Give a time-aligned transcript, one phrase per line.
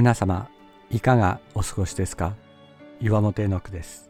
[0.00, 0.48] 皆様
[0.90, 2.32] いかがお過ごしですか？
[3.02, 4.08] 岩本絵の句です。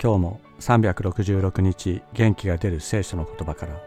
[0.00, 3.82] 今日も366日元気が出る聖書の言葉から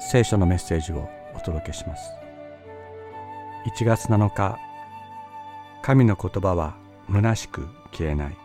[0.00, 2.10] 聖書のメッセージをお届けします。
[3.78, 4.58] 1月7日
[5.82, 6.74] 神の言葉は
[7.12, 8.36] 虚しく消えない。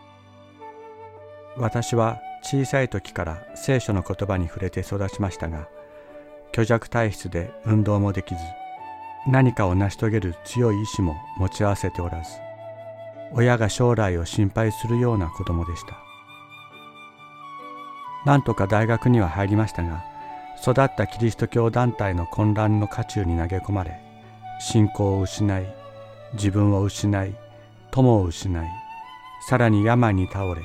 [1.56, 5.66] 私は小さい時から聖書の言葉に触れて育ちましたが
[6.50, 8.40] 虚弱体質で運動もできず
[9.26, 12.30] 何かを成し遂げる強い意志も持ち合わせておらず
[13.32, 15.96] 親が将来を心配するような子供でした。
[18.26, 20.04] なんとか大学には入りましたが
[20.60, 24.00] 育ったキリスト教団体の混乱の渦中に投げ込まれ
[24.60, 25.66] 信仰を失い
[26.34, 27.34] 自分を失い
[27.90, 28.68] 友を失い
[29.48, 30.62] さらに病に倒れ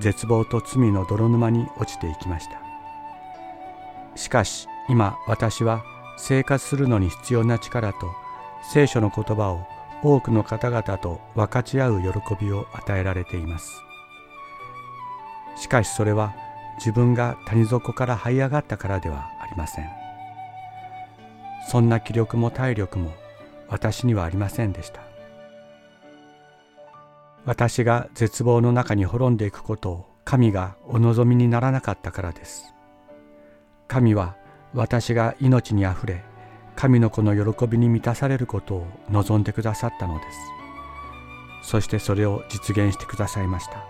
[0.00, 2.60] 絶望と罪の泥沼に落ちていきました。
[4.16, 5.84] しかし今私は
[6.18, 7.98] 生活するのに必要な力と
[8.72, 9.66] 聖書の言葉を
[10.02, 12.08] 多くの方々と分かち合う喜
[12.40, 13.80] びを与えられています。
[15.56, 16.34] しかしそれは
[16.78, 19.88] 自分が谷底から這い上がったからではありません。
[21.68, 23.12] そんな気力も体力も
[23.68, 25.02] 私にはありませんでした。
[27.44, 32.74] 私が絶望の中に滅んでいくことを神がお望みにならなかったからです。
[33.86, 34.36] 神は
[34.74, 36.22] 私が命にあふれ
[36.76, 40.38] 神の子の喜びに満たされることを望んでくださったのです。
[41.70, 43.84] そしてそれを実現してくださいました。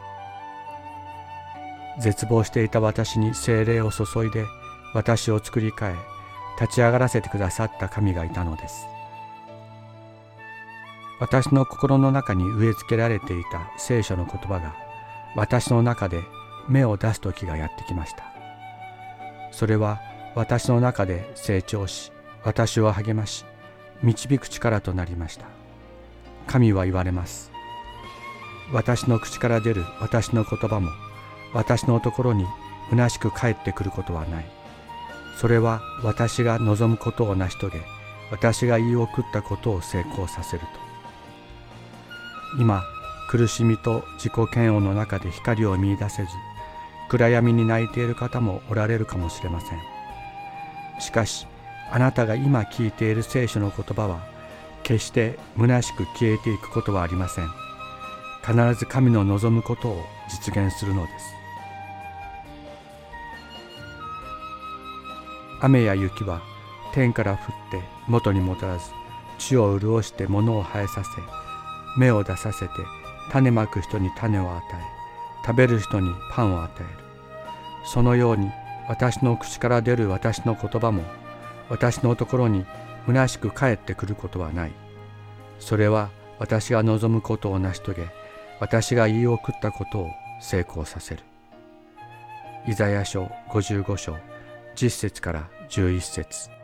[2.00, 4.46] 絶望していた私に精霊を注いで
[4.94, 5.94] 私を作り変え
[6.60, 8.86] 立ち上がらせてくださった神がいたのです。
[11.20, 14.74] 私の心の中に植え付けられていた聖書の言葉が
[15.34, 16.22] 私の中で
[16.68, 18.24] 芽を出す時がやってきました。
[19.50, 20.00] それは
[20.34, 22.12] 私の中で成長し
[22.44, 23.44] 私を励まし
[24.02, 25.46] 導く力となりました。
[26.46, 27.50] 神は言われます。
[28.72, 30.90] 私の口から出る私の言葉も
[31.52, 32.44] 私のところに
[32.90, 34.46] 虚しく帰ってくることはない。
[35.36, 37.80] それは私が望むことを成し遂げ
[38.30, 40.66] 私が言い送ったことを成功させると。
[42.60, 42.82] 今
[43.28, 46.28] 苦しみと自己嫌悪の中で光を見いだせず
[47.08, 49.97] 暗闇に泣いている方もおられるかもしれません。
[50.98, 51.46] しかし
[51.90, 54.20] あなたが今聞いている聖書の言葉は
[54.82, 57.48] 決して虚しく消えていくことはありません。
[58.44, 61.34] 必ず神の望むことを実現するのです。
[65.60, 66.40] 雨や雪は
[66.94, 67.38] 天から降っ
[67.70, 68.90] て元に戻らず
[69.38, 71.10] 地を潤して物を生えさせ
[71.98, 72.72] 芽を出させて
[73.30, 76.88] 種まく人に種を与え食べる人にパンを与える。
[77.84, 78.50] そのように
[78.88, 81.02] 私の口から出る私の言葉も
[81.68, 82.64] 私のところに
[83.06, 84.72] 虚しく帰ってくることはない。
[85.60, 88.08] それは私が望むことを成し遂げ、
[88.60, 90.10] 私が言い送ったことを
[90.40, 91.22] 成功させる。
[92.66, 94.16] イザヤ書55章
[94.76, 96.57] 10節から11節